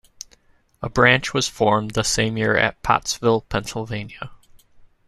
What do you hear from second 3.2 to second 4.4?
Pennsylvania.